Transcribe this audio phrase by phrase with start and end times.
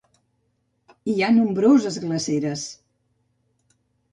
[1.13, 2.65] Hi ha nombroses glaceres.